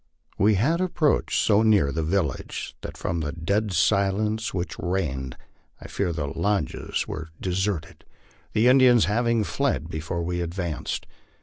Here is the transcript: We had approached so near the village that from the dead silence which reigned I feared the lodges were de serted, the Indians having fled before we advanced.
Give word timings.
We 0.39 0.55
had 0.55 0.81
approached 0.81 1.37
so 1.37 1.61
near 1.61 1.91
the 1.91 2.01
village 2.01 2.75
that 2.81 2.97
from 2.97 3.19
the 3.19 3.31
dead 3.31 3.71
silence 3.71 4.51
which 4.51 4.79
reigned 4.79 5.37
I 5.79 5.87
feared 5.87 6.15
the 6.15 6.25
lodges 6.25 7.07
were 7.07 7.29
de 7.39 7.51
serted, 7.51 7.97
the 8.53 8.67
Indians 8.67 9.05
having 9.05 9.43
fled 9.43 9.89
before 9.89 10.23
we 10.23 10.41
advanced. 10.41 11.05